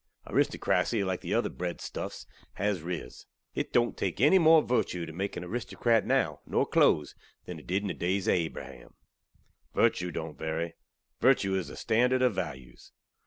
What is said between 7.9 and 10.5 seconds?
daze ov Abraham. Virtew don't